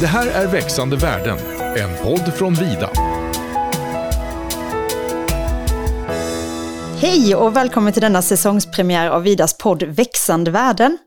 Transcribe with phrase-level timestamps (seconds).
[0.00, 1.38] Det här är Växande världen,
[1.76, 2.90] en podd från Vida.
[7.00, 10.98] Hej och välkommen till denna säsongspremiär av Vidas podd Växande värden.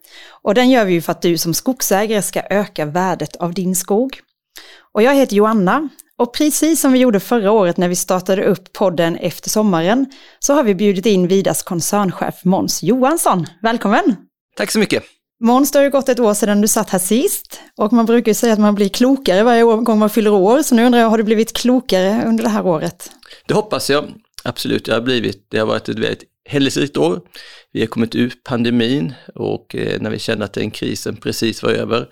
[0.43, 3.75] Och den gör vi ju för att du som skogsägare ska öka värdet av din
[3.75, 4.19] skog.
[4.93, 8.73] Och jag heter Joanna och precis som vi gjorde förra året när vi startade upp
[8.73, 10.05] podden efter sommaren
[10.39, 13.45] så har vi bjudit in Vidas koncernchef Måns Johansson.
[13.61, 14.15] Välkommen!
[14.57, 15.20] Tack så mycket!
[15.43, 18.29] Måns, det har ju gått ett år sedan du satt här sist och man brukar
[18.29, 21.09] ju säga att man blir klokare varje gång man fyller år, så nu undrar jag,
[21.09, 23.11] har du blivit klokare under det här året?
[23.47, 24.05] Det hoppas jag,
[24.43, 24.85] absolut.
[24.85, 27.21] Det har blivit, det har varit ett väldigt händelserikt år.
[27.71, 31.69] Vi har kommit ur pandemin och eh, när vi kände att den krisen precis var
[31.69, 32.07] över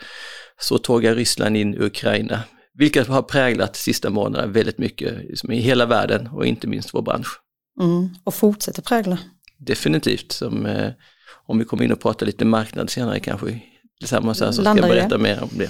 [0.62, 2.40] så tågade Ryssland in i Ukraina,
[2.74, 7.02] vilket har präglat sista månaderna väldigt mycket liksom i hela världen och inte minst vår
[7.02, 7.40] bransch.
[7.82, 9.18] Mm, och fortsätter prägla.
[9.58, 10.92] Definitivt, som eh,
[11.50, 13.60] om vi kommer in och pratar lite marknad senare kanske
[14.00, 15.70] tillsammans här så ska jag berätta mer om det.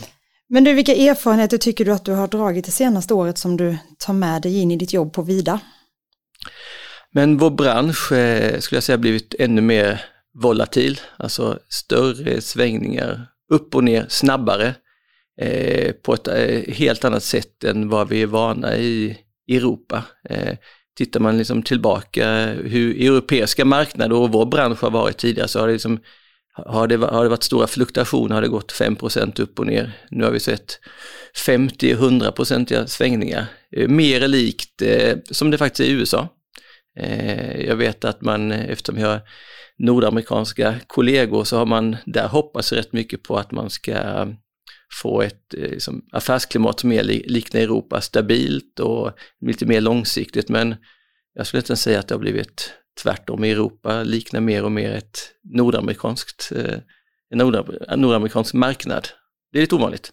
[0.49, 3.77] Men du, vilka erfarenheter tycker du att du har dragit det senaste året som du
[3.97, 5.59] tar med dig in i ditt jobb på Vida?
[7.11, 10.01] Men vår bransch eh, skulle jag säga blivit ännu mer
[10.41, 14.75] volatil, alltså större svängningar upp och ner snabbare
[15.41, 19.17] eh, på ett eh, helt annat sätt än vad vi är vana i
[19.49, 20.03] Europa.
[20.99, 25.67] Tittar man liksom tillbaka hur europeiska marknader och vår bransch har varit tidigare så har
[25.67, 25.99] det, liksom,
[26.65, 29.91] har det, har det varit stora fluktuationer, har det gått 5% upp och ner.
[30.11, 30.79] Nu har vi sett
[31.45, 33.45] 50-100-procentiga svängningar.
[33.75, 36.27] Eh, mer likt eh, som det faktiskt är i USA.
[36.99, 39.21] Eh, jag vet att man, eh, eftersom jag har
[39.77, 43.93] nordamerikanska kollegor, så har man där hoppats rätt mycket på att man ska
[45.01, 50.49] få ett eh, liksom, affärsklimat som mer liknar Europa, stabilt och lite mer långsiktigt.
[50.49, 50.75] Men
[51.33, 52.73] jag skulle inte säga att det har blivit
[53.03, 53.43] tvärtom.
[53.43, 56.79] i Europa liknar mer och mer ett nordamerikanskt, eh,
[57.29, 57.37] en
[57.97, 59.07] nordamerikansk marknad.
[59.51, 60.11] Det är lite ovanligt.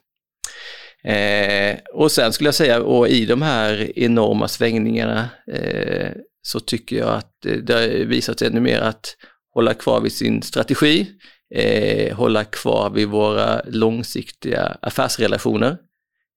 [1.05, 6.11] Eh, och sen skulle jag säga, och i de här enorma svängningarna eh,
[6.43, 7.33] så tycker jag att
[7.63, 9.17] det har visat sig ännu mer att
[9.55, 11.07] hålla kvar vid sin strategi,
[11.55, 15.77] eh, hålla kvar vid våra långsiktiga affärsrelationer.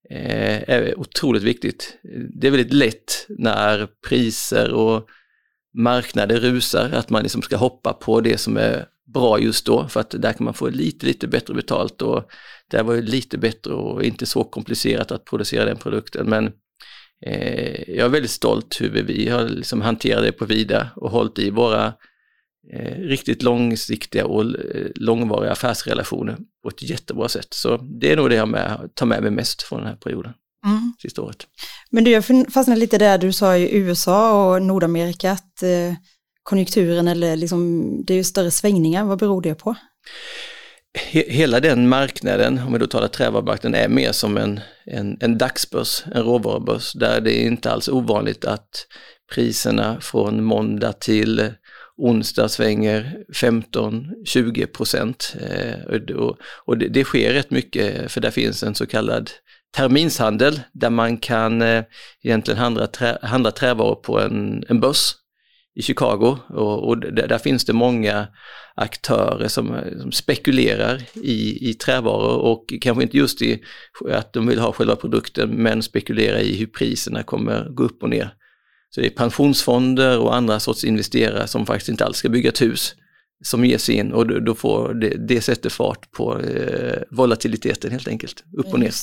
[0.09, 1.97] Eh, är otroligt viktigt.
[2.33, 5.07] Det är väldigt lätt när priser och
[5.77, 9.99] marknader rusar att man liksom ska hoppa på det som är bra just då för
[9.99, 12.31] att där kan man få lite, lite bättre betalt och
[12.71, 16.29] det var ju lite bättre och inte så komplicerat att producera den produkten.
[16.29, 16.51] Men
[17.25, 21.39] eh, jag är väldigt stolt hur vi har liksom hanterat det på Vida och hållit
[21.39, 21.93] i våra
[22.73, 27.53] eh, riktigt långsiktiga och eh, långvariga affärsrelationer på ett jättebra sätt.
[27.53, 30.33] Så det är nog det jag med, tar med mig mest från den här perioden.
[30.65, 30.93] Mm.
[31.01, 31.47] Sista året.
[31.91, 35.93] Men du, jag fastnade lite där du sa i USA och Nordamerika att eh,
[36.43, 39.75] konjunkturen eller liksom, det är ju större svängningar, vad beror det på?
[41.11, 46.03] hela den marknaden, om vi då talar trävarumarknaden, är mer som en, en, en dagsbörs,
[46.15, 48.87] en råvarubörs, där det är inte alls ovanligt att
[49.33, 51.53] priserna från måndag till
[51.99, 55.35] onsdag svänger 15-20 procent.
[55.41, 59.31] Eh, och, och det, det, sker rätt mycket för där finns en så kallad
[59.75, 61.83] terminshandel där man kan eh,
[62.23, 65.15] egentligen handla, trä, handla trävaror på en, en börs
[65.75, 68.27] i Chicago och, och där, där, finns det många
[68.75, 73.63] aktörer som, eh, som, spekulerar i, i trävaror och kanske inte just i
[74.09, 78.09] att de vill ha själva produkten men spekulerar i hur priserna kommer gå upp och
[78.09, 78.33] ner.
[78.89, 82.61] Så det är pensionsfonder och andra sorts investerare som faktiskt inte alls ska bygga ett
[82.61, 82.95] hus
[83.43, 88.07] som ger sig in och då får det, det sätter fart på eh, volatiliteten helt
[88.07, 88.93] enkelt, upp och ner.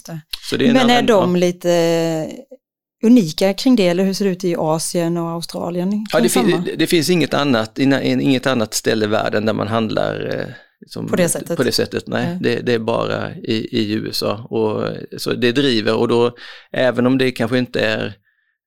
[0.59, 4.31] Det är Men är annan, de lite eh, unika kring det eller hur ser det
[4.31, 6.07] ut i Asien och Australien?
[6.13, 10.39] Ja, det, fin det, finns inget annat, inget annat ställe i världen där man handlar
[10.39, 10.47] eh,
[10.87, 11.57] som, på det sättet?
[11.57, 12.27] På det sättet, nej.
[12.27, 12.39] nej.
[12.41, 14.47] Det, det, är bara i, i USA.
[14.51, 14.89] Och,
[15.21, 16.37] så det driver och då,
[16.73, 18.15] även om det kanske inte är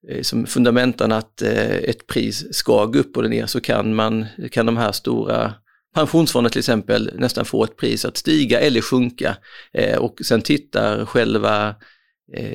[0.08, 4.26] Eh, som fundamentan att eh, ett pris ska gå upp och ner så kan, man,
[4.50, 5.54] kan de här stora
[5.94, 9.36] pensionsfonder till exempel nästan få ett pris att stiga eller sjunka
[9.72, 11.74] eh, och sen tittar själva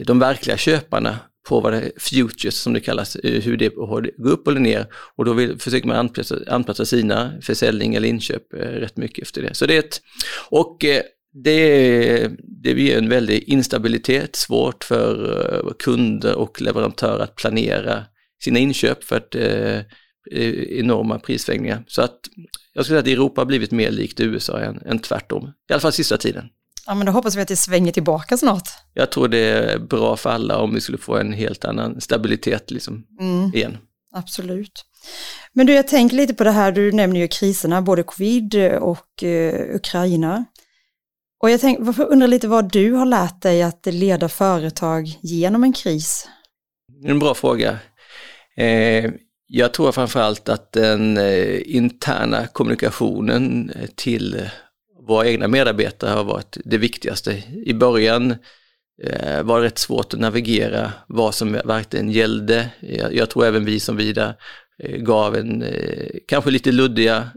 [0.06, 4.48] de verkliga köparna på vad det är, futures som det kallas, hur det går upp
[4.48, 9.24] eller ner och då vill, försöker man anpassa, anpassa sina försäljning eller inköp rätt mycket
[9.24, 9.53] efter det.
[9.53, 10.02] Så det är ett,
[10.50, 10.86] och
[11.43, 18.03] det, det blir en väldig instabilitet, svårt för eh, kunder och leverantörer att planera
[18.43, 19.82] sina inköp för att eh,
[20.79, 21.84] enorma prissvängningar.
[21.87, 22.20] Så att
[22.73, 25.79] jag skulle säga att Europa har blivit mer likt USA än, än tvärtom, i alla
[25.79, 26.46] fall sista tiden.
[26.85, 28.70] Ja men då hoppas vi att det svänger tillbaka snart.
[28.93, 32.72] Jag tror det är bra för alla om vi skulle få en helt annan stabilitet
[32.72, 33.52] liksom mm.
[33.53, 33.78] igen.
[34.14, 34.85] Absolut.
[35.53, 39.23] Men du, jag tänker lite på det här, du nämner ju kriserna, både covid och
[39.23, 40.46] eh, Ukraina.
[41.40, 45.64] Och jag tänk, varför undrar lite vad du har lärt dig att leda företag genom
[45.64, 46.28] en kris?
[47.02, 47.79] Det är En bra fråga.
[48.58, 49.11] Eh,
[49.47, 54.49] jag tror framförallt att den eh, interna kommunikationen eh, till
[55.08, 57.43] våra egna medarbetare har varit det viktigaste.
[57.66, 58.31] I början
[59.03, 62.70] eh, var det rätt svårt att navigera vad som verkligen gällde.
[62.79, 64.35] Jag, jag tror även vi som Vida
[64.84, 67.29] eh, gav en eh, kanske lite luddiga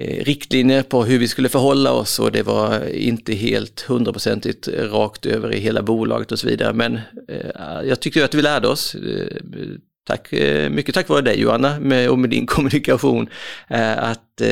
[0.00, 5.26] Eh, riktlinjer på hur vi skulle förhålla oss och det var inte helt hundraprocentigt rakt
[5.26, 6.72] över i hela bolaget och så vidare.
[6.72, 6.94] Men
[7.28, 9.38] eh, jag tyckte att vi lärde oss eh,
[10.06, 10.32] Tack,
[10.70, 13.28] mycket tack vare dig Johanna med, och med din kommunikation,
[13.96, 14.42] att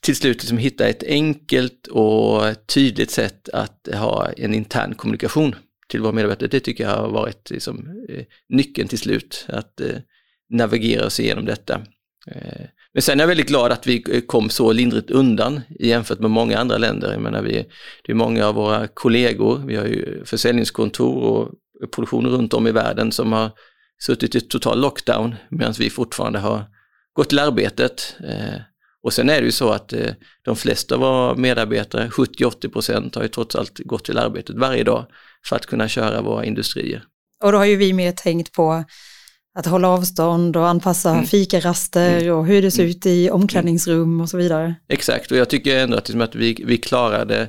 [0.00, 5.54] till slut liksom hitta ett enkelt och tydligt sätt att ha en intern kommunikation
[5.88, 6.48] till våra medarbetare.
[6.48, 7.88] Det tycker jag har varit liksom,
[8.48, 9.80] nyckeln till slut, att
[10.48, 11.82] navigera oss igenom detta.
[12.94, 16.30] Men sen är jag väldigt glad att vi eh, kom så lindrigt undan jämfört med
[16.30, 17.12] många andra länder.
[17.12, 17.66] Jag menar, vi,
[18.04, 21.48] det är många av våra kollegor, vi har ju försäljningskontor och
[21.94, 23.50] produktion runt om i världen som har
[24.02, 26.64] suttit i total lockdown medan vi fortfarande har
[27.12, 28.16] gått till arbetet.
[28.28, 28.60] Eh,
[29.02, 30.12] och sen är det ju så att eh,
[30.44, 34.84] de flesta av våra medarbetare, 70-80 procent, har ju trots allt gått till arbetet varje
[34.84, 35.06] dag
[35.48, 37.04] för att kunna köra våra industrier.
[37.44, 38.84] Och då har ju vi mer tänkt på
[39.54, 41.26] att hålla avstånd och anpassa mm.
[41.26, 42.34] fikaraster mm.
[42.34, 42.90] och hur det ser mm.
[42.90, 44.74] ut i omklädningsrum och så vidare.
[44.88, 47.48] Exakt, och jag tycker ändå att, liksom att vi, vi klarade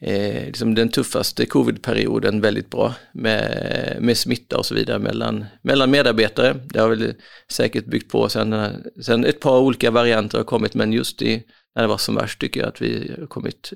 [0.00, 5.90] eh, liksom den tuffaste covidperioden väldigt bra med, med smitta och så vidare mellan, mellan
[5.90, 6.60] medarbetare.
[6.64, 7.14] Det har väl
[7.52, 8.72] säkert byggt på sen,
[9.02, 11.42] sen ett par olika varianter har kommit men just i,
[11.74, 13.72] när det var som värst tycker jag att vi har kommit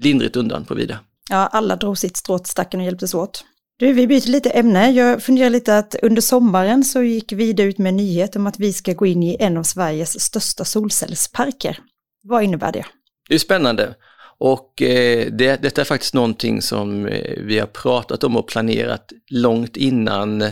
[0.00, 0.98] lindrigt undan på vida.
[1.30, 3.44] Ja, alla drog sitt strå till stacken och hjälptes åt.
[3.82, 4.90] Du, vi byter lite ämne.
[4.90, 8.60] Jag funderar lite att under sommaren så gick Vida ut med en nyhet om att
[8.60, 11.78] vi ska gå in i en av Sveriges största solcellsparker.
[12.22, 12.84] Vad innebär det?
[13.28, 13.94] Det är spännande.
[14.38, 19.12] Och eh, det, detta är faktiskt någonting som eh, vi har pratat om och planerat
[19.30, 20.44] långt innan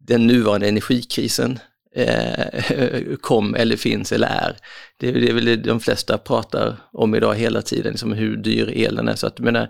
[0.00, 1.58] den nuvarande energikrisen
[1.96, 4.56] eh, kom eller finns eller är.
[4.96, 8.86] Det, det är väl det de flesta pratar om idag hela tiden, liksom hur dyr
[8.86, 9.14] elen är.
[9.14, 9.68] Så att, menar,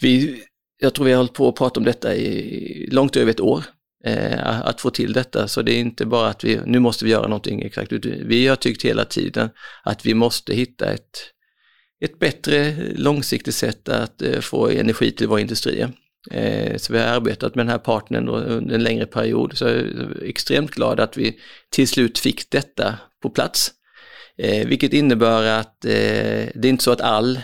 [0.00, 0.42] vi,
[0.78, 3.64] jag tror vi har hållit på att prata om detta i långt över ett år,
[4.04, 5.48] eh, att få till detta.
[5.48, 8.56] Så det är inte bara att vi, nu måste vi göra någonting exakt, vi har
[8.56, 9.50] tyckt hela tiden
[9.84, 11.32] att vi måste hitta ett
[12.00, 15.92] ett bättre långsiktigt sätt att eh, få energi till våra industrier.
[16.30, 19.74] Eh, så vi har arbetat med den här partnern under en längre period, så jag
[19.74, 21.38] är extremt glad att vi
[21.70, 23.72] till slut fick detta på plats.
[24.38, 25.90] Eh, vilket innebär att eh,
[26.54, 27.40] det är inte så att all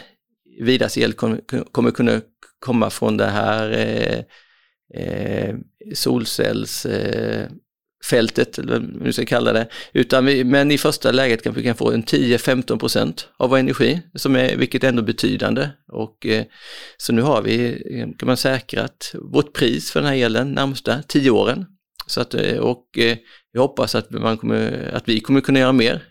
[0.61, 2.21] Vidas el kommer kunna
[2.63, 4.19] komma från det här eh,
[4.95, 5.55] eh,
[5.95, 9.69] solcellsfältet, eller vad vi ska kalla det.
[9.93, 13.59] Utan vi, men i första läget kanske vi kan få en 10-15 procent av vår
[13.59, 15.69] energi, som är, vilket är ändå betydande.
[15.93, 16.45] Och, eh,
[16.97, 17.83] så nu har vi,
[18.19, 21.67] kan man säkrat vårt pris för den här elen närmsta 10 åren.
[22.07, 22.99] Så att, eh, och
[23.53, 26.03] jag hoppas att, man kommer, att vi kommer kunna göra mer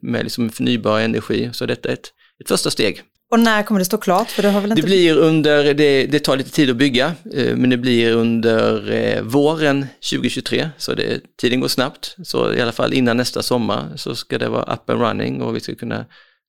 [0.00, 3.02] med liksom förnybar energi, så detta är ett, ett första steg.
[3.30, 4.30] Och när kommer det stå klart?
[4.30, 4.82] För det, har väl inte...
[4.82, 8.92] det blir under, det, det tar lite tid att bygga, eh, men det blir under
[8.92, 12.16] eh, våren 2023, så det, tiden går snabbt.
[12.24, 15.56] Så i alla fall innan nästa sommar så ska det vara up and running och
[15.56, 16.04] vi ska kunna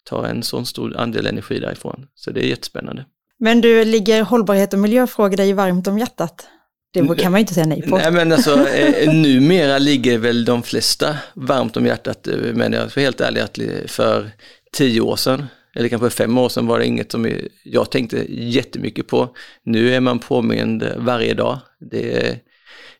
[0.09, 2.07] ta en sån stor andel energi därifrån.
[2.15, 3.05] Så det är jättespännande.
[3.39, 6.47] Men du, ligger hållbarhet och miljöfrågor dig varmt om hjärtat?
[6.93, 7.97] Det kan man ju inte säga nej på.
[7.97, 13.01] Nej men alltså eh, numera ligger väl de flesta varmt om hjärtat, men jag är
[13.01, 13.57] helt ärlig att
[13.91, 14.31] för
[14.71, 15.45] tio år sedan
[15.75, 17.31] eller kanske fem år sedan var det inget som
[17.63, 19.35] jag tänkte jättemycket på.
[19.63, 21.59] Nu är man påmind varje dag.
[21.91, 22.31] Det är,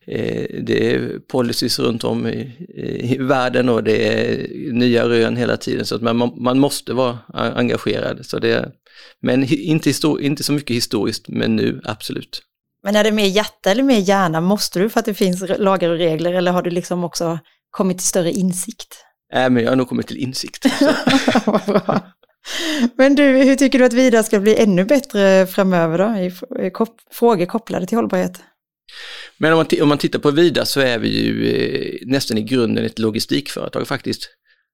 [0.08, 2.52] eh, det är policies runt om i,
[3.04, 7.18] i, världen och det är nya rön hela tiden så att man, man måste vara
[7.34, 8.26] engagerad.
[8.26, 8.72] Så det,
[9.22, 12.42] men inte, histor, inte så mycket historiskt, men nu absolut.
[12.84, 14.42] Men är det mer hjärta eller mer hjärna?
[14.42, 17.40] Måste du för att det finns lagar och regler eller har du liksom också
[17.72, 19.06] kommit till större insikt?
[19.34, 20.66] Nej, men jag har nog kommit till insikt.
[22.96, 26.72] Men du, hur tycker du att Vida ska bli ännu bättre framöver då, i
[27.12, 28.42] frågor kopplade till hållbarhet?
[29.38, 32.42] Men om man, om man tittar på Vida så är vi ju eh, nästan i
[32.42, 34.30] grunden ett logistikföretag faktiskt.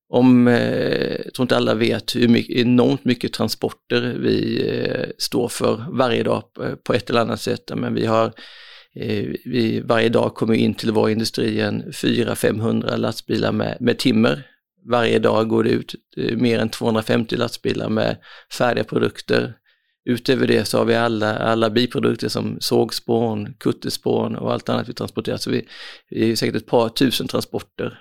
[0.09, 5.47] Om, eh, jag tror inte alla vet hur mycket, enormt mycket transporter vi eh, står
[5.47, 6.43] för varje dag
[6.83, 7.71] på ett eller annat sätt.
[7.75, 8.25] Men vi har
[8.95, 14.47] eh, vi, varje dag kommer in till vår industri en 400-500 lastbilar med, med timmer
[14.89, 18.17] varje dag går det ut eh, mer än 250 lastbilar med
[18.57, 19.53] färdiga produkter.
[20.09, 24.93] Utöver det så har vi alla, alla biprodukter som sågspån, kutterspån och allt annat vi
[24.93, 25.37] transporterar.
[25.37, 25.67] Så vi,
[26.09, 27.99] vi är säkert ett par tusen transporter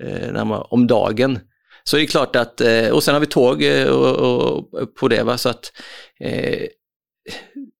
[0.00, 1.38] eh, om dagen.
[1.84, 5.08] så det är klart att, eh, och sen har vi tåg eh, och, och, på
[5.08, 5.22] det.
[5.22, 5.38] Va?
[5.38, 5.72] Så att,
[6.20, 6.66] eh,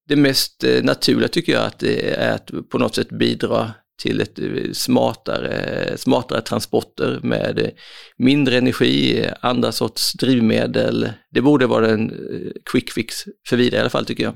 [0.09, 3.73] det mest eh, naturliga tycker jag att det är att på något sätt bidra
[4.03, 7.71] till ett eh, smartare, smartare transporter med eh,
[8.19, 11.09] mindre energi, andra sorts drivmedel.
[11.31, 14.35] Det borde vara en eh, quick fix för vidare i alla fall tycker jag.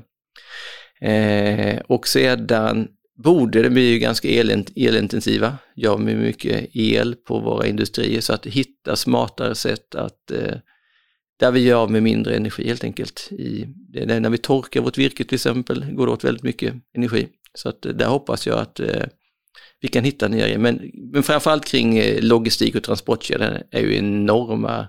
[1.01, 2.87] Eh, och sedan
[3.23, 4.27] borde det bli ganska
[4.75, 10.55] elintensiva, gör med mycket el på våra industrier, så att hitta smartare sätt att eh,
[11.39, 13.29] där vi gör med mindre energi helt enkelt.
[13.31, 17.27] I, när vi torkar vårt virke till exempel går det åt väldigt mycket energi.
[17.53, 19.03] Så att där hoppas jag att eh,
[19.81, 20.57] vi kan hitta nya grejer.
[20.57, 24.87] Men, men framförallt kring eh, logistik och transportkedjan är ju enorma,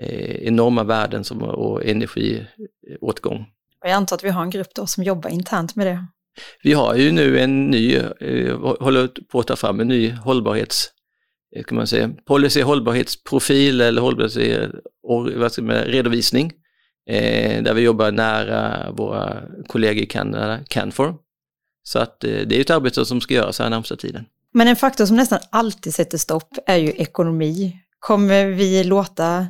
[0.00, 3.46] eh, enorma värden som, och energiåtgång.
[3.80, 6.06] Jag antar att vi har en grupp då som jobbar internt med det.
[6.62, 10.90] Vi har ju nu en ny, eh, håller på att ta fram en ny hållbarhets,
[11.56, 14.38] eh, kan man säga, policy hållbarhetsprofil eller hållbarhets,
[15.36, 16.52] vad ska man, redovisning.
[17.10, 21.14] Eh, där vi jobbar nära våra kollegor i Kanada, Canfor.
[21.88, 24.24] Så att eh, det är ett arbete som ska göras här närmsta tiden.
[24.54, 27.76] Men en faktor som nästan alltid sätter stopp är ju ekonomi.
[27.98, 29.46] Kommer vi låta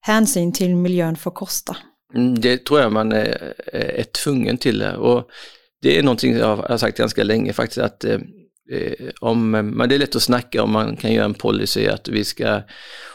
[0.00, 1.76] hänsyn till miljön få kosta?
[2.14, 4.82] Mm, det tror jag man är, är tvungen till.
[4.82, 5.28] Och
[5.82, 8.18] det är någonting jag har sagt ganska länge faktiskt, att eh,
[9.20, 12.24] om, men det är lätt att snacka om man kan göra en policy att vi
[12.24, 12.62] ska,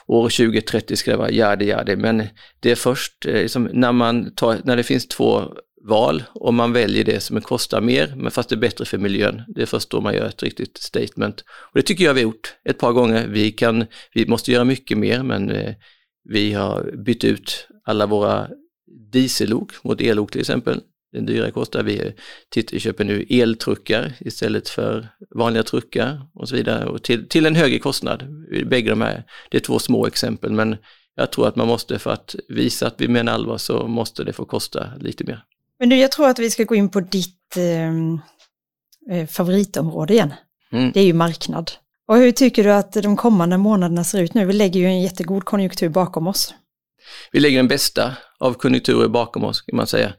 [0.07, 2.23] år 2030 ska det vara yadi yadi, men
[2.59, 5.43] det är först eh, liksom, när, man tar, när det finns två
[5.85, 9.43] val om man väljer det som kostar mer, men fast det är bättre för miljön.
[9.47, 11.43] Det är först då man gör ett riktigt statement.
[11.49, 13.27] Och det tycker jag vi har gjort ett par gånger.
[13.27, 15.75] Vi, kan, vi måste göra mycket mer, men eh,
[16.29, 18.49] vi har bytt ut alla våra
[19.11, 20.81] diesellok mot ellok till exempel.
[21.11, 22.13] Den dyra kostar vi
[22.49, 27.55] tittar, köper nu eltruckar istället för vanliga truckar och så vidare och till, till en
[27.55, 28.23] högre kostnad.
[28.65, 30.77] Bägge de här, det är två små exempel men
[31.15, 34.33] jag tror att man måste för att visa att vi menar allvar så måste det
[34.33, 35.43] få kosta lite mer.
[35.79, 38.19] Men du, jag tror att vi ska gå in på ditt ehm,
[39.11, 40.33] eh, favoritområde igen.
[40.71, 40.91] Mm.
[40.91, 41.71] Det är ju marknad.
[42.07, 44.45] Och hur tycker du att de kommande månaderna ser ut nu?
[44.45, 46.53] Vi lägger ju en jättegod konjunktur bakom oss.
[47.31, 50.13] Vi lägger den bästa av konjunkturer bakom oss kan man säga.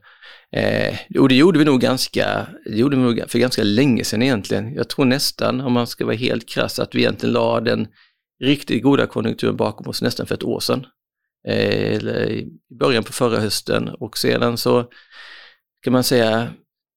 [0.51, 4.21] Eh, och det gjorde vi nog ganska, det gjorde vi nog för ganska länge sedan
[4.21, 4.73] egentligen.
[4.73, 7.87] Jag tror nästan, om man ska vara helt krass, att vi egentligen la den
[8.43, 10.85] riktigt goda konjunkturen bakom oss nästan för ett år sedan.
[11.47, 12.47] Eh, eller i
[12.79, 14.85] början på förra hösten och sedan så
[15.83, 16.53] kan man säga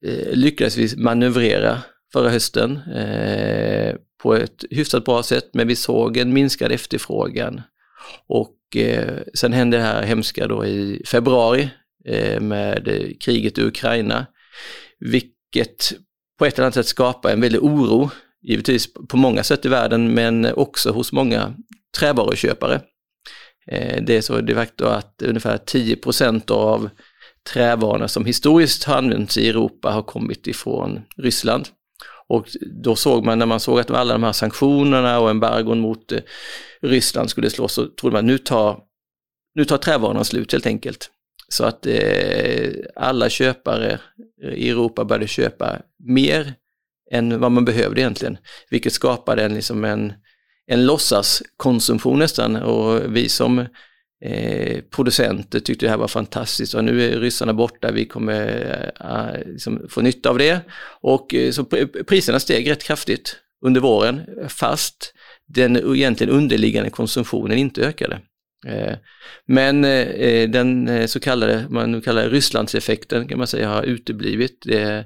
[0.07, 1.79] eh, lyckades vi manövrera
[2.13, 7.63] förra hösten eh, på ett hyfsat bra sätt, men vi såg en minskad efterfrågan.
[8.27, 11.71] Och eh, sen hände det här hemska då i februari
[12.05, 12.89] Eh, med
[13.21, 14.27] kriget i Ukraina,
[14.99, 15.93] vilket
[16.39, 18.11] på ett eller annat sätt skapar en väldig oro,
[18.43, 21.55] givetvis på många sätt i världen, men också hos många
[21.99, 22.81] trävaruköpare.
[23.67, 26.91] Eh, det är så de facto att ungefär 10% av
[27.51, 31.69] trävarorna som historiskt har använts i Europa har kommit ifrån Ryssland.
[32.29, 32.47] Och
[32.83, 36.21] då såg man, när man såg att alla de här sanktionerna och embargon mot eh,
[36.83, 38.79] Ryssland skulle slås, så trodde man att nu tar,
[39.55, 41.11] nu tar trävarorna slut helt enkelt.
[41.49, 44.01] Så att eh, alla köpare
[44.55, 46.55] i Europa började köpa mer
[47.11, 48.39] än vad man behövde egentligen,
[48.71, 50.13] vilket skapade en, liksom en,
[50.67, 53.67] en låtsaskonsumtion nästan och vi som
[54.23, 59.11] eh, producenter tyckte det här var fantastiskt och nu är ryssarna borta, vi kommer eh,
[59.11, 60.61] eh liksom få nytta av det.
[61.01, 61.65] Och eh, så
[62.07, 65.15] priserna steg rätt kraftigt under våren, fast
[65.47, 68.21] den egentligen underliggande konsumtionen inte ökade.
[68.67, 68.95] Eh,
[69.47, 74.63] men eh, den så kallade, man kallar Rysslandseffekten kan man säga har uteblivit.
[74.65, 75.05] Det,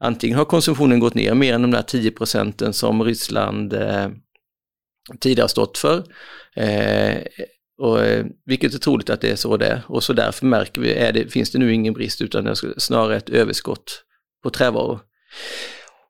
[0.00, 3.74] antingen har konsumtionen gått ner mer än de där 10 procenten som Ryssland
[5.20, 6.04] tidigare stått för.
[7.82, 9.82] Och, eh, vilket är troligt att det är så det är.
[9.86, 12.78] Och så därför märker vi, är det, finns det nu ingen brist utan det är
[12.80, 14.04] snarare ett överskott
[14.42, 15.00] på trävaror.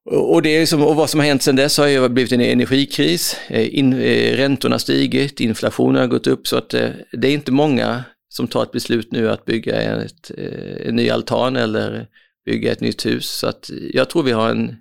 [0.05, 2.41] Och, det är som, och vad som har hänt sedan dess har ju blivit en
[2.41, 7.33] energikris, eh, in, eh, räntorna stigit, inflationen har gått upp så att eh, det är
[7.33, 12.07] inte många som tar ett beslut nu att bygga ett, eh, en ny altan eller
[12.45, 13.31] bygga ett nytt hus.
[13.31, 14.77] Så att jag tror vi har en,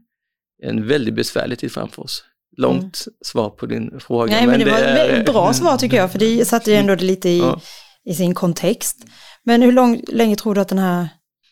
[0.63, 2.23] en väldigt besvärlig tid framför oss.
[2.57, 3.15] Långt mm.
[3.25, 4.31] svar på din fråga.
[4.31, 6.77] Nej, men, men det, det, var ett bra svar tycker jag, för det satte ju
[6.77, 7.61] ändå det lite i, ja.
[8.05, 8.97] i sin kontext.
[9.43, 11.09] Men hur lång, länge tror du att den här...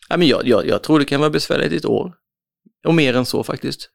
[0.08, 2.14] Ja, men jag, jag, jag tror det kan vara besvärligt i ett år.
[2.86, 3.90] Och mer än så faktiskt.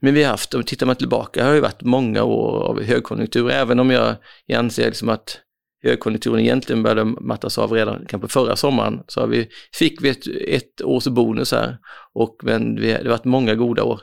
[0.00, 3.50] Men vi har haft, om tittar man tillbaka, har det varit många år av högkonjunktur,
[3.50, 4.16] även om jag
[4.52, 5.40] anser liksom att
[5.82, 10.26] högkonjunkturen egentligen började mattas av redan kanske förra sommaren, så har vi, fick vi ett,
[10.48, 11.78] ett års bonus här.
[12.14, 14.00] Och, men vi, det har varit många goda år.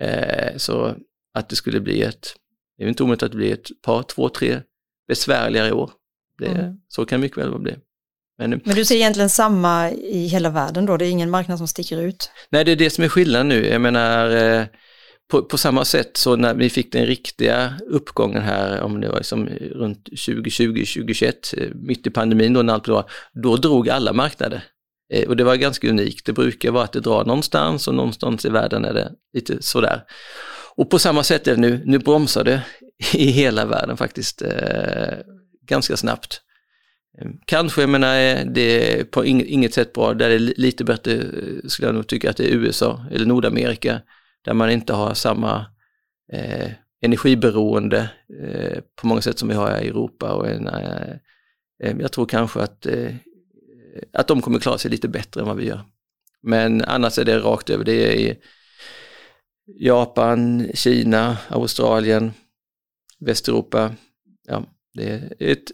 [0.00, 0.94] Eh, så
[1.34, 2.26] att det skulle bli ett,
[2.78, 4.60] det är inte omöjligt att det blir ett par, två, tre
[5.08, 5.90] besvärligare år.
[6.38, 6.74] Det, Mm.
[6.88, 7.74] Så kan mycket väl bli.
[8.38, 10.96] Men, Men du ser egentligen samma i hela världen då?
[10.96, 12.30] Det är ingen marknad som sticker ut?
[12.50, 13.66] nej, det är det som är skillnaden nu.
[13.66, 14.64] Jag menar, eh,
[15.30, 19.16] på, på samma sätt så när vi fick den riktiga uppgången här, om det var
[19.16, 23.10] liksom runt 2020, 2021, eh, mitt i pandemin då när allt var,
[23.42, 24.64] då drog alla marknader.
[25.12, 26.26] Eh, Och det var ganska unikt.
[26.26, 30.02] Det brukar vara att det drar någonstans och någonstans i världen är det lite sådär.
[30.80, 32.62] Och på samma sätt är det nu, nu bromsar det
[33.14, 35.18] i hela världen faktiskt eh,
[35.66, 36.42] ganska snabbt.
[37.18, 40.84] Ehm, kanske, jag menar, eh, det är på inget sätt bra, där det är lite
[40.84, 44.00] bättre, eh, skulle jag nog tycka att det är USA eller Nordamerika,
[44.44, 45.66] där man inte har samma
[46.32, 46.70] eh,
[47.02, 48.10] energiberoende
[48.42, 50.32] eh, på många sätt som vi har i Europa.
[50.32, 51.10] Och eh,
[51.82, 53.14] eh jag tror kanske att, eh,
[54.12, 55.80] att de kommer klara sig lite bättre än vad vi gör.
[56.42, 58.36] Men annars är det rakt över, det är
[59.78, 62.32] Japan, Kina, Australien,
[63.20, 63.90] Västeuropa.
[64.48, 64.62] Ja,
[64.94, 65.64] det är ett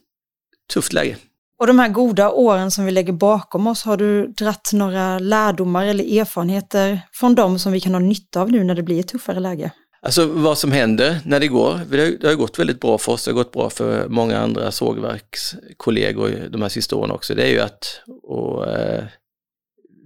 [0.73, 1.17] tufft läge.
[1.59, 5.87] Och de här goda åren som vi lägger bakom oss, har du dratt några lärdomar
[5.87, 9.09] eller erfarenheter från dem som vi kan ha nytta av nu när det blir ett
[9.09, 9.71] tuffare läge?
[10.03, 11.81] Alltså vad som händer när det går,
[12.21, 16.49] det har, gått väldigt bra för oss, det har gått bra för många andra sågverkskollegor
[16.51, 19.05] de här sista åren också, det är ju att och, eh,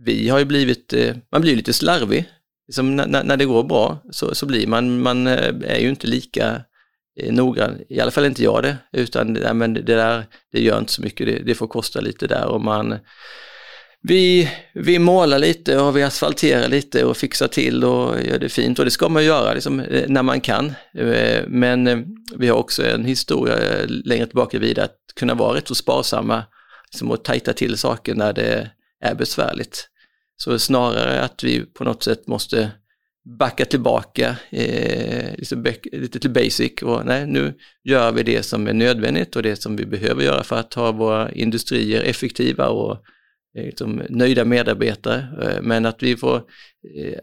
[0.04, 2.28] vi har ju blivit, eh, man blir lite slarvig.
[2.70, 6.06] Liksom när, när- det går bra så, så blir man, man eh, är ju inte
[6.06, 6.62] lika
[7.20, 10.60] eh, noggrann, i alla fall inte jag det, utan det, där, men det där, det
[10.60, 12.98] gör inte så mycket, det, det får kosta lite där och man
[14.02, 18.78] vi, vi målar lite och vi asfalterar lite och fixar till och gör det fint
[18.78, 20.72] och det ska man göra liksom, eh, när man kan.
[21.46, 23.56] Men vi har också en historia
[24.04, 26.44] längre tillbaka vid att kunna vara rätt så sparsamma
[26.92, 28.70] liksom, och tajta till saker när det
[29.04, 29.89] är besvärligt.
[30.44, 32.70] Så snarare att vi på något sätt måste
[33.38, 37.54] backa tillbaka eh, lite, back, lite till basic och nej, nu
[37.85, 40.92] gör vi det som är nödvändigt och det som vi behöver göra för att ha
[40.92, 42.92] våra industrier effektiva och
[43.59, 45.26] eh, liksom, nöjda medarbetare.
[45.42, 47.18] Eh, men att vi får, eh,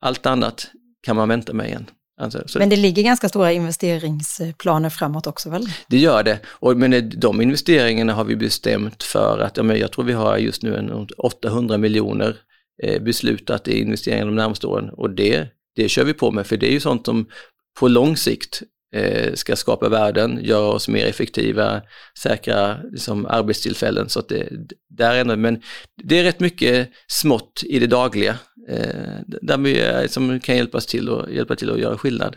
[0.00, 0.70] allt annat
[1.02, 1.86] kan man vänta med igen.
[2.20, 5.66] Alltså, så Men det ligger ganska stora investeringsplaner framåt också väl?
[5.88, 6.40] det gör det.
[6.46, 10.12] Och, men eh, de investeringarna har vi bestämt för att, ja, men jag tror vi
[10.12, 12.36] har just nu en 800 miljoner
[12.82, 14.90] Eh, beslutat i investeringar de närmaste åren.
[14.90, 17.26] Och det, det kör vi på med för det är ju sånt som
[17.80, 18.62] på lång sikt
[19.34, 21.82] ska skapa värden, göra oss mer effektiva,
[22.18, 24.08] säkra liksom, arbetstillfällen.
[24.08, 24.48] Så att det,
[24.88, 25.62] där är, något- men
[26.02, 30.86] det är rätt mycket smått i det dagliga eh, där vi eh, som kan hjälpas
[30.86, 32.36] till och hjälpa till att göra skillnad,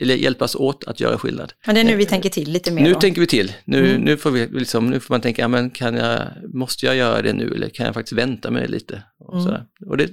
[0.00, 1.52] eller hjälpas åt att göra skillnad.
[1.66, 3.00] Men det är nu vi tänker till lite mer Nu då.
[3.00, 3.52] tänker vi till.
[3.64, 4.02] Nu, Mm.
[4.02, 6.20] nu, får vi liksom, nu får man tänka, ja, men kan jag,
[6.54, 9.02] måste jag göra det nu eller kan jag faktiskt vänta med det lite?
[9.18, 9.44] Och, Mm.
[9.44, 9.64] sådär.
[9.86, 10.10] och det,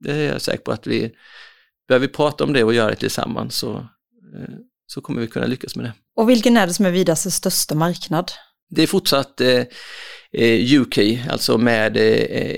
[0.00, 1.10] det är jag säker på att vi,
[1.88, 3.74] börjar vi prata om det och göra det tillsammans så,
[4.34, 4.54] eh,
[4.86, 5.92] så kommer vi kunna lyckas med det.
[6.16, 8.32] Och vilken är det som är Vidas största marknad?
[8.70, 9.64] Det är fortsatt eh,
[10.32, 10.98] eh, UK,
[11.30, 12.02] alltså med eh,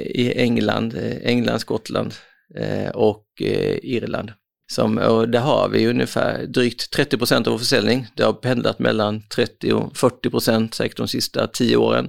[0.03, 2.15] i England, eh, England, Skottland
[2.57, 4.33] eh, och eh, Irland.
[4.73, 8.07] Som, och där har vi ungefär drygt 30 procent av vår försäljning.
[8.15, 12.09] Det har pendlat mellan 30 och 40 procent säkert de sista 10 åren.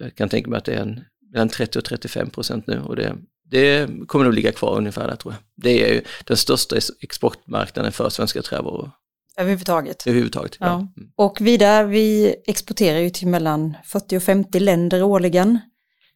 [0.00, 1.00] Jag kan tänka mig att det är en,
[1.32, 3.16] mellan 30 och 35 procent nu och det,
[3.50, 5.42] det kommer nog ligga kvar ungefär där tror jag.
[5.64, 8.90] Det är ju den största ex- exportmarknaden för svenska trävaror
[9.38, 10.06] Överhuvudtaget.
[10.06, 10.56] överhuvudtaget.
[10.60, 10.74] Ja.
[10.74, 10.88] Mm.
[11.16, 15.58] Och Vida, vi exporterar ju till mellan 40 och 50 länder årligen.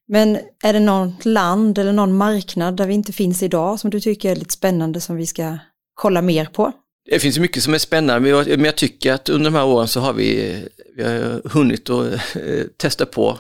[0.08, 4.00] Men är det något land eller någon marknad där vi inte finns idag som du
[4.00, 5.58] tycker är lite spännande som vi ska
[5.94, 6.72] kolla mer på?
[7.10, 9.66] Det finns mycket som är spännande, men jag, men jag tycker att under de här
[9.66, 10.58] åren så har vi,
[10.96, 13.38] vi har hunnit att eh, testa på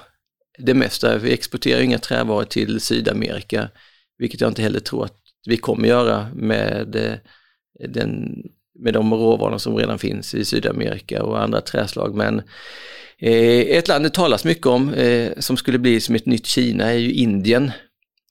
[0.62, 1.18] det mesta.
[1.18, 3.68] Vi exporterar ju inga trävaror till Sydamerika,
[4.18, 8.42] vilket jag inte heller tror att vi kommer göra med, eh, den,
[8.78, 12.14] med de råvaror som redan finns i Sydamerika och andra träslag.
[12.14, 12.38] Men
[13.18, 16.84] eh, ett land det talas mycket om, eh, som skulle bli som ett nytt Kina,
[16.84, 17.72] är ju Indien.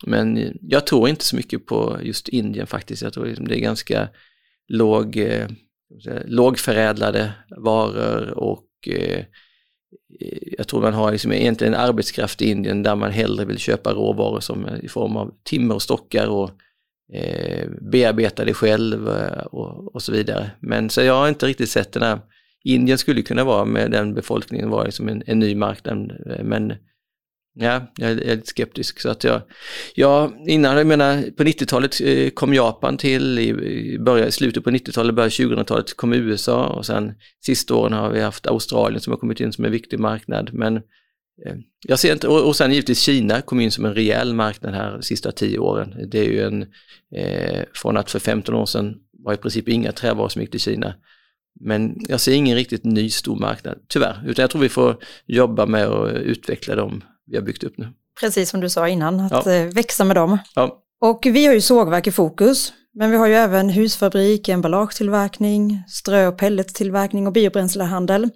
[0.05, 3.01] Men jag tror inte så mycket på just Indien faktiskt.
[3.01, 4.09] Jag tror liksom det är ganska
[4.67, 5.29] låg,
[6.25, 8.67] lågförädlade varor och
[10.58, 13.93] jag tror man har liksom egentligen en arbetskraft i Indien där man hellre vill köpa
[13.93, 16.52] råvaror som i form av timmer och stockar och
[17.13, 20.52] eh, bearbeta det själv eh, och, och så vidare.
[20.60, 22.19] Men så jag har inte riktigt sett den här,
[22.63, 26.73] Indien skulle kunna vara med den befolkningen vara liksom en, en ny marknad eh, men
[27.62, 29.00] Ja, jag är, lite skeptisk.
[29.00, 29.41] Så att jag,
[29.95, 34.63] jag, innan, jag menar, på 90-talet eh, kom Japan till, i, i, början, i slutet
[34.63, 37.13] på 90-talet, början 2000-talet kom USA och sen
[37.45, 40.50] sista åren har vi haft Australien som har kommit in som en viktig marknad.
[40.54, 41.56] Men eh,
[41.88, 44.91] jag ser inte, och, och sen givetvis Kina kom in som en rejäl marknad här
[44.91, 45.95] de sista tio åren.
[46.12, 46.62] Det är ju en,
[47.15, 50.60] eh, från att för 15 år sedan var i princip inga trävaror som gick till
[50.60, 50.93] Kina.
[51.62, 54.24] men jag ser ingen riktigt ny stor marknad, tyvärr.
[54.28, 57.87] Utan jag tror vi får jobba med att utveckla dem vi har byggt upp nu.
[58.19, 59.51] Precis som du sa innan, att Ja.
[59.53, 60.37] eh, växa med dem.
[60.55, 65.83] Ja, Och vi har ju sågverk i fokus, men vi har ju även husfabrik, emballagetillverkning,
[65.87, 68.29] strö och pelletstillverkning och biobränslehandel.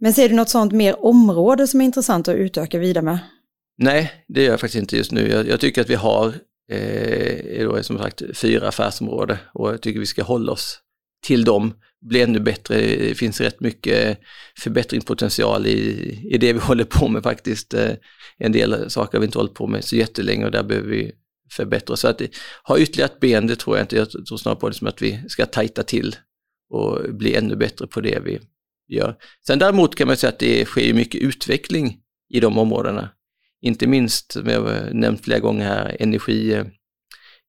[0.00, 3.18] Men ser du något sånt mer område som är intressant att utöka vidare med?
[3.82, 5.28] nej, det gör jag faktiskt inte just nu.
[5.30, 6.34] Jag, jag tycker att vi har,
[6.72, 10.78] eh, då som sagt, fyra affärsområden och jag tycker vi ska hålla oss
[11.26, 12.80] till dem, bli ännu bättre.
[12.80, 14.18] Det finns rätt mycket
[14.58, 17.74] förbättringspotential i, i det vi håller på med faktiskt.
[17.74, 17.92] Eh,
[18.38, 21.12] en del saker har vi inte hållit på med så jättelänge och där behöver vi
[21.52, 21.96] förbättra.
[21.96, 22.22] Så att
[22.64, 23.96] ha ytterligare ett ben, det tror jag inte.
[23.96, 26.16] Jag tror snarare på det som att vi ska tajta till
[26.70, 28.40] och bli ännu bättre på det vi
[28.88, 29.16] gör.
[29.46, 33.10] Sen däremot kan man säga att det sker mycket utveckling i de områdena.
[33.62, 36.66] Inte minst, som jag nämnt flera gånger här, energi, eh,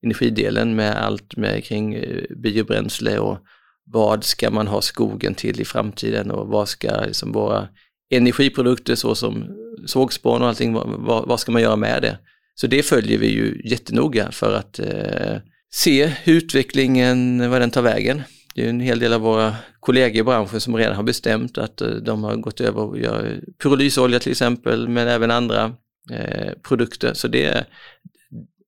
[0.04, 3.38] energidelen med allt med kring eh, biobränsle och
[3.86, 7.68] vad ska man ha skogen till i framtiden och vad ska liksom våra
[8.12, 9.48] energiprodukter såsom
[9.86, 12.18] sågspån och allting, vad, vad, ska man göra med det?
[12.56, 15.38] Så det följer vi ju jättenoga för att eh,
[15.74, 18.22] se hur utvecklingen, vad den tar vägen.
[18.56, 21.82] Det är en hel del av våra kollegor i branschen som redan har bestämt att
[21.82, 25.74] eh, de har gått över och gör pyrolysolja till exempel, men även andra
[26.12, 27.14] eh, produkter.
[27.14, 27.66] Så det,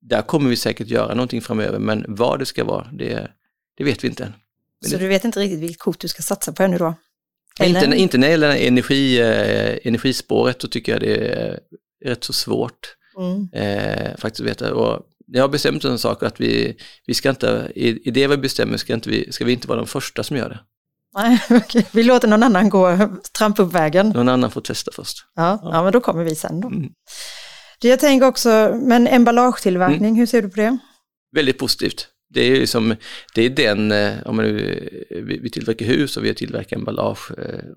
[0.02, 3.32] där kommer vi säkert göra någonting framöver, men vad det ska vara, det,
[3.78, 4.34] det vet vi inte än.
[4.90, 6.96] Så du vet inte riktigt vilket kort du ska satsa på ännu då?
[7.64, 7.94] Inte, Eller?
[7.94, 11.60] inte när det gäller energi, eh, energispåret, då tycker jag det är
[12.06, 13.50] rätt så svårt Mm.
[13.54, 14.74] eh, faktiskt att veta.
[14.74, 18.38] Och jag har bestämt en sak att vi, vi ska inte, i, i det vi
[18.38, 20.60] bestämmer ska, inte vi, ska vi inte vara de första som gör det.
[21.16, 21.86] Nej, okej.
[21.92, 24.10] Vi låter någon annan gå, trampa upp vägen.
[24.10, 25.18] Någon annan får testa först.
[25.36, 26.68] Ja, ja, men då kommer vi sen då.
[26.68, 26.90] Mm.
[27.82, 30.78] Jag tänker också, men emballagetillverkning, hur ser du på det?
[31.36, 32.08] Väldigt positivt.
[32.34, 32.96] Det är ju som,
[33.36, 37.32] det är den, eh, om man nu, eh, vi, tillverkar hus och vi tillverkar emballage
[37.38, 37.70] eh,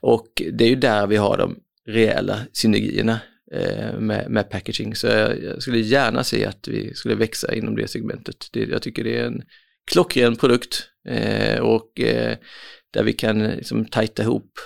[0.00, 3.20] och, det är ju där vi har de rejäla synergierna
[3.98, 4.94] med, med packaging.
[4.94, 8.46] Så jag, jag skulle gärna se att vi skulle växa inom det segmentet.
[8.52, 9.42] Det, jag tycker det är en
[9.90, 10.88] klockren produkt
[11.60, 11.92] och
[12.90, 14.58] där vi kan liksom tajta ihop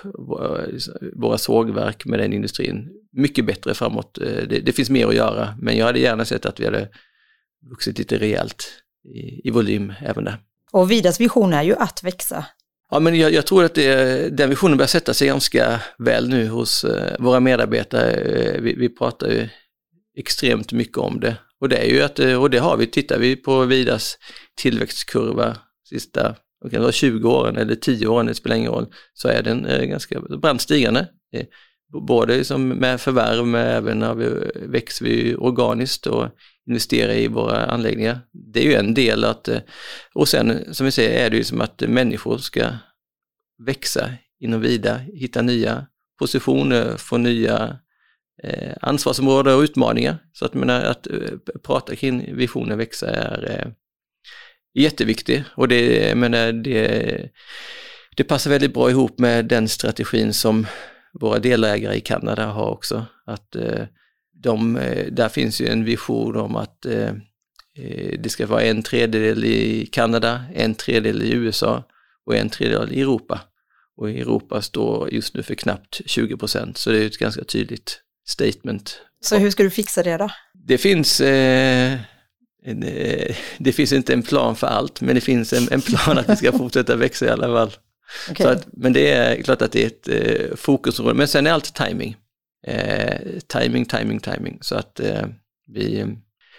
[1.16, 4.18] våra, sågverk med den industrin mycket bättre framåt.
[4.48, 6.88] Det, det finns mer att göra, men jag hade gärna sett att vi hade
[7.70, 10.38] vuxit lite rejält i, i volym även där.
[10.72, 12.46] Och Vidas vision är ju att växa.
[12.90, 16.48] Ja, men jag, jag tror att det, den visionen börjar sätta sig ganska väl nu
[16.48, 18.10] hos eh, våra medarbetare.
[18.10, 19.48] Eh, vi, vi pratar ju
[20.16, 21.36] extremt mycket om det.
[21.60, 24.18] Och det är ju att, eh, och det har vi, tittar vi på Vidas
[24.56, 25.56] tillväxtkurva
[25.88, 26.36] sista
[26.70, 30.20] det vara, 20 åren eller 10 åren, det spelar ingen roll, så är den ganska
[30.20, 31.08] brant stigande.
[32.06, 36.28] Både som med förvärv, men även när vi växer vi organiskt och
[36.68, 38.20] investera i våra anläggningar.
[38.32, 39.60] Det är ju en del att, eh,
[40.14, 42.66] och sen som vi säger är det ju som att människor ska
[43.66, 45.86] växa inom vida, hitta nya
[46.18, 47.78] positioner, få nya
[48.42, 50.18] eh, ansvarsområden och utmaningar.
[50.32, 51.12] Så att, menar, att eh,
[51.62, 53.72] prata kring visionen växa är eh,
[54.74, 57.28] jätteviktigt och det, menar, det,
[58.16, 60.66] det passar väldigt bra ihop med den strategin som
[61.20, 63.06] våra delägare i Kanada har också.
[63.26, 63.86] Att eh,
[64.42, 67.08] de, eh, där finns ju en vision om att eh,
[67.78, 71.84] eh, det ska vara en tredjedel i Kanada, en tredjedel i USA
[72.26, 73.40] och en tredjedel i Europa.
[73.96, 77.44] Och i Europa står just nu för knappt 20 procent, så det är ett ganska
[77.44, 79.00] tydligt statement.
[79.20, 80.30] Så hur ska du fixa det då?
[80.54, 81.98] Det finns, eh,
[82.64, 86.18] en, eh, det finns inte en plan för allt, men det finns en, en plan
[86.18, 87.72] att vi ska fortsätta växa i alla fall.
[88.36, 91.52] Så att, men det är klart att det är ett eh, fokusområde, men sen är
[91.52, 92.16] allt timing.
[92.66, 94.58] Eh, timing, timing, timing.
[94.60, 95.26] Så att eh,
[95.66, 96.06] vi,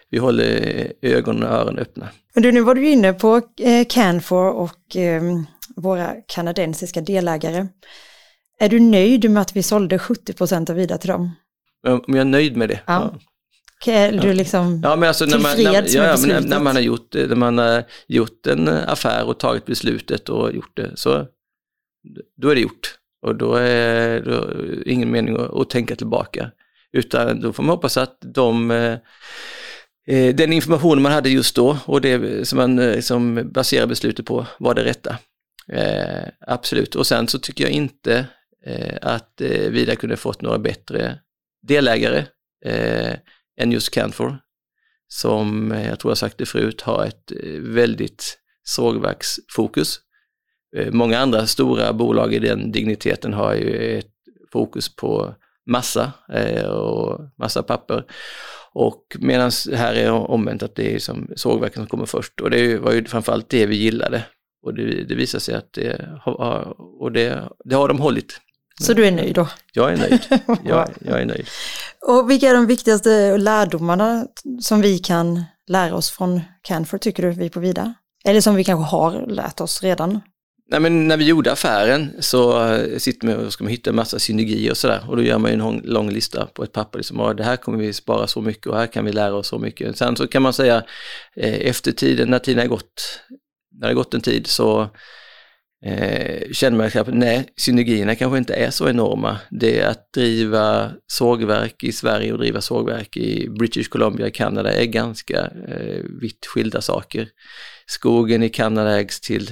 [0.09, 2.09] vi håller ögon och öron öppna.
[2.33, 5.23] Men du, nu var du inne på eh, Canfor och eh,
[5.75, 7.67] våra kanadensiska delägare.
[8.59, 11.31] Är du nöjd med att vi sålde 70 procent av Vida till dem?
[11.87, 12.79] Om jag är nöjd med det?
[12.85, 13.13] Ja.
[13.85, 14.81] Är du liksom...
[14.83, 16.49] Ja, men alltså när man, när, med ja, ja, när, beslutet?
[16.49, 20.77] när man har gjort, när man har gjort en affär och tagit beslutet och gjort
[20.77, 21.25] det, så
[22.37, 22.97] då är det gjort.
[23.23, 26.51] Och då är det ingen mening att, att tänka tillbaka.
[26.91, 28.97] Utan då får man hoppas att de, eh,
[30.07, 34.25] eh den information man hade just då och det som man eh, som baserar beslutet
[34.25, 35.17] på var det rätta.
[35.67, 36.95] Eh, absolut.
[36.95, 38.25] Och sen så tycker jag inte
[38.65, 41.19] eh, att eh, Vida kunde fått några bättre
[41.67, 42.25] delägare
[42.65, 43.13] eh,
[43.57, 44.38] än just Canfor
[45.07, 49.99] som eh, jag tror jag sagt det förut har ett väldigt sågverksfokus.
[50.75, 54.09] Eh, Många andra stora bolag i den digniteten har ju ett
[54.51, 58.05] fokus på massa eh, och massa papper.
[58.73, 62.77] Och medan här är omvänt att det är som sågverken som kommer först och det
[62.77, 64.23] var ju framförallt det vi gillade.
[64.65, 68.39] och det, det visar sig att det har, och det, det har de hållit.
[68.81, 69.47] Så du är nöjd då?
[69.73, 70.21] Jag är nöjd.
[70.63, 71.47] Jag, jag är nöjd.
[72.07, 74.27] Och vilka är de viktigaste lärdomarna
[74.62, 77.93] som vi kan lära oss från Canfor, tycker du, vi på Vida?
[78.25, 80.21] Eller som vi kanske har lärt oss redan?
[80.65, 83.95] Nej, men när vi gjorde affären så eh, sitter man och ska man hitta en
[83.95, 86.71] massa synergier och sådär och då gör man ju en lång, lång lista på ett
[86.71, 86.99] papper.
[86.99, 89.60] Liksom, det här kommer vi spara så mycket och här kan vi lära oss så
[89.60, 89.97] mycket.
[89.97, 90.84] Sen så kan man säga
[91.36, 93.19] eh, efter tiden, när tiden har gått,
[93.71, 94.82] när det har gått en tid så
[95.86, 99.38] eh, känner man att nej, synergierna kanske inte är så enorma.
[99.52, 104.73] Det är att driva sågverk i Sverige och driva sågverk i British Columbia, i Kanada
[104.73, 107.28] är ganska eh, vitt skilda saker.
[107.88, 109.52] Skogen i Kanada ägs till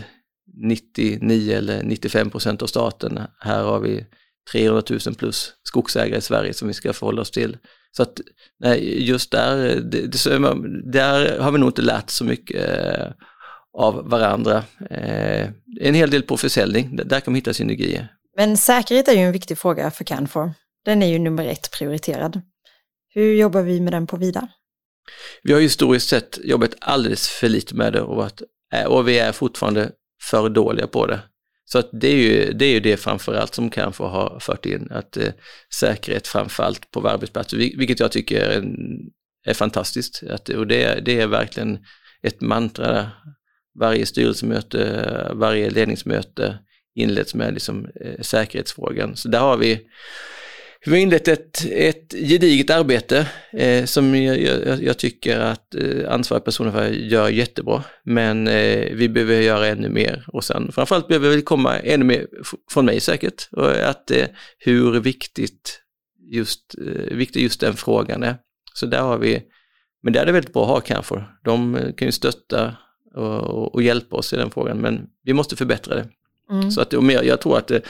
[0.53, 3.19] 99 eller 95 procent av staten.
[3.39, 4.05] Här har vi
[4.51, 7.57] 300 000 plus skogsägare i Sverige som vi ska förhålla oss till.
[7.91, 8.21] Så att
[8.59, 13.07] nej, just där, det, där har vi nog inte lärt så mycket eh,
[13.73, 14.63] av varandra.
[14.89, 18.07] Eh, en hel del på försäljning, där kan man hitta synergier.
[18.37, 20.53] Men säkerhet är ju en viktig fråga för Canfor.
[20.85, 22.41] Den är ju nummer ett prioriterad.
[23.13, 24.47] Hur jobbar vi med den på Vida?
[25.43, 28.41] Vi har historiskt sett jobbat alldeles för lite med det och, varit,
[28.87, 31.19] och vi är fortfarande för dåliga på det.
[31.65, 34.87] Så att det är ju det, är ju det framförallt som Canfor har fört in,
[34.91, 35.33] att eh,
[35.73, 38.75] säkerhet framförallt på arbetsplatser, vilket jag tycker är, en,
[39.45, 40.23] är fantastiskt.
[40.29, 41.79] Att, och det, det är verkligen
[42.23, 43.11] ett mantra
[43.79, 46.57] varje styrelsemöte, varje ledningsmöte
[46.95, 49.15] inleds med liksom, eh, säkerhetsfrågan.
[49.15, 49.81] Så där har vi,
[50.85, 56.13] vi har inlett ett, ett gediget arbete eh, som jag, jag, jag, tycker att eh,
[56.13, 57.83] ansvariga personer för gör jättebra.
[58.03, 62.27] Men eh, vi behöver göra ännu mer och sen framförallt behöver vi komma ännu mer
[62.71, 63.49] från mig säkert.
[63.51, 65.81] Och att eh, hur viktigt
[66.31, 68.37] just, eh, viktig just den frågan är.
[68.73, 69.43] Så där har vi,
[70.03, 71.23] men där är det väldigt bra att ha kanske.
[71.43, 72.75] De kan ju stötta
[73.15, 74.77] och, och, hjälpa oss i den frågan.
[74.77, 76.07] Men vi måste förbättra det.
[76.51, 76.71] Mm.
[76.71, 77.81] Så att, och mer, jag tror att det,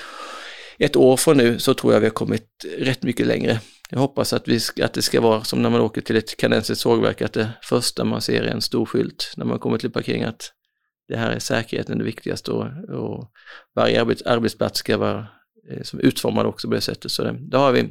[0.81, 3.59] ett år från nu så tror jag vi har kommit rätt mycket längre.
[3.89, 6.81] Jag hoppas att, vi, att det ska vara som när man åker till ett kanadensiskt
[6.81, 10.23] sågverk, att det första man ser är en stor skylt när man kommer till parkering
[10.23, 10.51] att
[11.07, 13.31] det här är säkerheten det viktigaste och, och
[13.75, 15.27] varje arbets, arbetsplats ska vara
[15.71, 17.11] eh, som utformad också på det sättet.
[17.11, 17.89] Så det, då har vi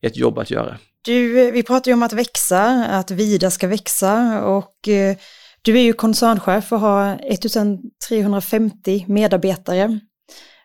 [0.00, 0.78] ett jobb att göra.
[1.04, 5.16] Du, eh, vi pratar ju om att växa, att Vida ska växa och eh,
[5.62, 10.00] du är ju koncernchef och har 1350 medarbetare.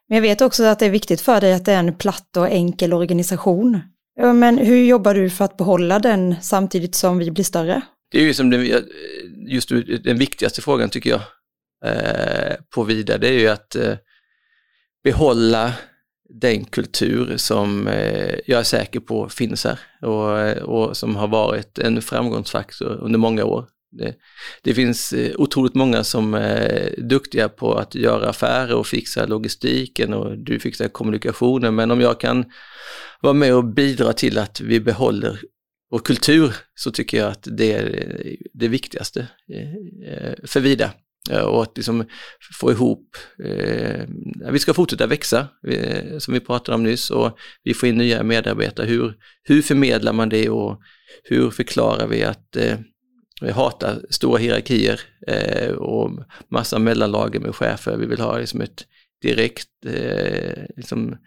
[0.09, 2.37] Men jag vet också att det är viktigt för dig att det är en platt
[2.37, 3.79] och enkel organisation.
[4.17, 7.81] Men hur jobbar du för att behålla den samtidigt som vi blir större?
[8.11, 8.83] Det är ju som den,
[9.47, 9.69] just
[10.03, 11.21] den viktigaste frågan tycker jag
[11.85, 13.95] eh, på Vida, det är ju att eh,
[15.03, 15.73] behålla
[16.29, 21.79] den kultur som eh, jag är säker på finns här och, och som har varit
[21.79, 23.67] en framgångsfaktor under många år.
[23.97, 24.15] Det,
[24.61, 30.13] det, finns eh, otroligt många som är duktiga på att göra affärer och fixa logistiken
[30.13, 31.75] och du fixar kommunikationen.
[31.75, 32.45] Men om jag kan
[33.21, 35.39] vara med och bidra till att vi behåller
[35.91, 39.27] vår kultur så tycker jag att det är eh, det viktigaste
[40.43, 40.91] för Vida.
[41.45, 42.05] Och att liksom
[42.59, 43.17] få ihop,
[44.51, 45.47] vi ska fortsätta växa
[46.19, 48.87] som vi pratade om nyss och vi får in nya medarbetare.
[48.87, 50.81] Hur, hur förmedlar man det och
[51.23, 52.57] hur förklarar vi att
[53.43, 56.11] vi hatar stora hierarkier eh, och
[56.49, 57.97] massa mellanlager med chefer.
[57.97, 58.85] Vi vill ha liksom ett
[59.21, 61.17] direkt, eh, liksom,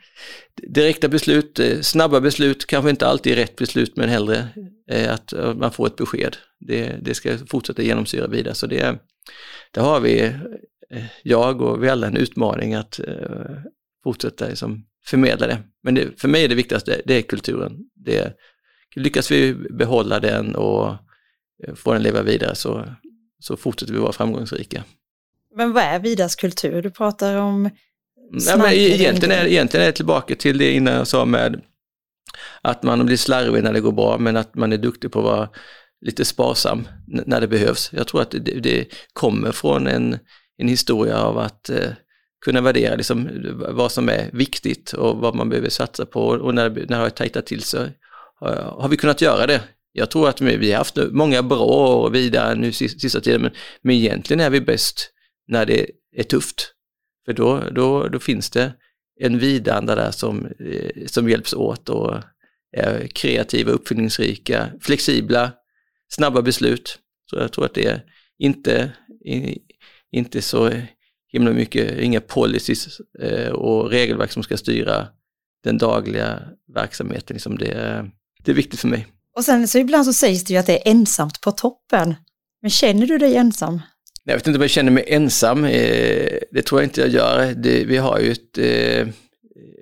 [0.63, 4.49] direkta beslut, eh, snabba beslut, kanske inte alltid rätt beslut men hellre
[4.91, 6.37] eh, att eh, man får ett besked.
[6.61, 8.55] Det, det ska fortsätta genomsyra vidare.
[8.55, 8.99] Så det,
[9.71, 10.21] det har vi,
[10.91, 13.57] eh, jag och vi alla en utmaning att eh,
[14.05, 15.59] fortsätta liksom, förmedla det.
[15.83, 17.79] Men det, för mig är det viktigaste, det är kulturen.
[17.95, 18.37] Det,
[18.97, 20.95] lyckas vi behålla den och
[21.75, 22.85] får den leva vidare så,
[23.41, 24.85] så fortsätter vi vara framgångsrika.
[25.55, 26.83] Men vad är Vidas kultur?
[26.83, 27.71] Du pratar om
[28.31, 31.61] Ja, men egentligen, är, egentligen är det tillbaka till det innan jag sa med
[32.63, 35.25] att man blir slarvig när det går bra men att man är duktig på att
[35.25, 35.49] vara
[36.01, 37.91] lite sparsam när det behövs.
[37.93, 40.19] Jag tror att det, det kommer från en,
[40.59, 41.91] en historia av att eh,
[42.45, 43.29] kunna värdera liksom
[43.69, 47.11] vad som är viktigt och vad man behöver satsa på och när, när det har
[47.11, 47.91] tajtat till sig
[48.41, 49.63] har, har vi kunnat göra det
[49.97, 53.51] jag tror att vi har haft många bra och vidare nu sista tiden, men,
[53.83, 55.11] men egentligen är vi bäst
[55.49, 56.73] när det är tufft.
[57.27, 58.73] För då, då, då finns det
[59.21, 62.15] en vidanda där som, eh, som hjälps åt och
[62.77, 65.53] är kreativa, uppfinningsrika, flexibla,
[66.09, 66.99] snabba beslut.
[67.31, 68.05] Så jag tror att det är
[68.39, 68.93] inte,
[70.13, 70.71] inte så
[71.29, 75.09] himla mycket, inga policies eh, och regelverk som ska styra
[75.65, 76.43] den dagliga
[76.75, 77.35] verksamheten.
[77.35, 78.05] Liksom det,
[78.45, 79.07] det är viktigt för mig.
[79.37, 82.15] Och sen så ibland så sägs det ju att det är ensamt på toppen.
[82.63, 83.81] Men känner du dig ensam?
[84.25, 85.65] Jag vet inte om jag känner mig ensam.
[85.65, 87.55] Eh, det tror jag inte jag gör.
[87.55, 89.09] Det, vi har ju ett, eh,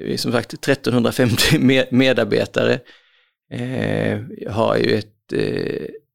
[0.00, 1.58] eh, som sagt 1350
[1.90, 2.80] medarbetare.
[4.38, 5.32] Jag har ju ett,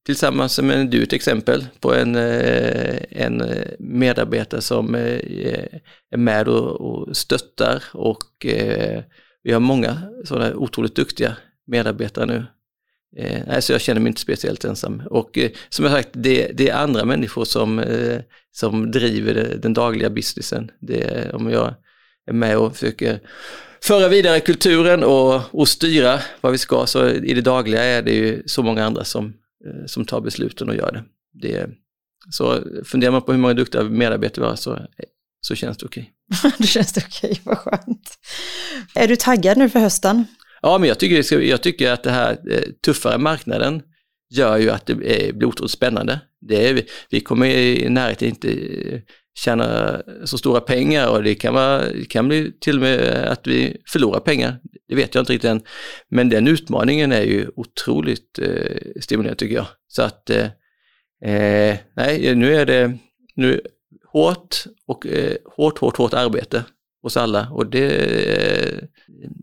[0.06, 3.44] tillsammans med du ett exempel på en, en
[3.80, 8.46] medarbetare som är med och, och stöttar och
[9.44, 11.36] vi har många sådana otroligt duktiga
[11.68, 12.46] medarbetare nu.
[13.18, 15.04] Eh, alltså jag känner mig inte speciellt ensam.
[15.10, 18.20] Och eh, som jag sagt, det, det, är andra människor som, eh,
[18.52, 20.72] som driver det, den dagliga businessen.
[20.80, 21.74] Det, om jag
[22.30, 23.20] är med och försöker
[23.84, 28.14] föra vidare kulturen och, och styra vad vi ska, så i det dagliga är det
[28.14, 29.26] ju så många andra som,
[29.66, 31.04] eh, som tar besluten och gör det.
[31.48, 31.70] det
[32.32, 34.80] så funderar man på hur många duktiga medarbetare vi har så,
[35.42, 36.14] så känns det okej.
[36.40, 36.52] Okay.
[36.58, 38.18] det känns okej, okay, vad skönt.
[38.96, 40.26] Är du taggad nu för hösten?
[40.62, 43.82] Ja, men jag tycker, jag tycker att det här eh, tuffare marknaden
[44.30, 46.20] gör ju att det eh, blir otroligt spännande.
[46.42, 49.00] Det är, vi kommer i närheten inte eh,
[49.40, 53.00] tjäna så stora pengar och det kan, vara, det kan bli till och med
[53.32, 54.60] att vi förlorar pengar.
[54.88, 55.62] Det vet jag inte riktigt än.
[56.10, 59.68] Men den utmaningen är ju otroligt eh, stimulerande tycker jag.
[59.88, 60.48] Så att, eh
[61.96, 62.98] nej, nu är det
[63.36, 63.62] nu,
[64.12, 66.64] hårt och eh, hårt, hårt, hårt arbete
[67.02, 68.90] hos alla och det,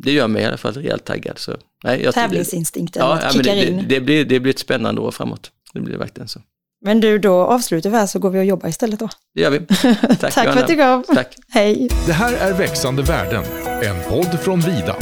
[0.02, 1.38] det gör mig i alla fall rejält taggad.
[1.38, 3.76] Så, nej, jag Tävlingsinstinkten ja, ja, kickar det, in.
[3.76, 5.50] Det, det, blir, det blir ett spännande år framåt.
[5.72, 6.40] Det blir verkligen så.
[6.84, 9.08] Men du, då avslutar vi här så går vi och jobbar istället då.
[9.34, 9.60] Det gör vi.
[10.20, 11.02] Tack, Tack för att du gav.
[11.02, 11.36] Tack.
[11.48, 11.88] Hej.
[12.06, 13.44] Det här är Växande värden,
[13.82, 14.96] en podd från Vida.